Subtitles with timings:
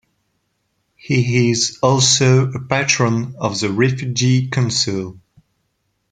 [0.95, 5.19] He is also a patron of the Refugee Council.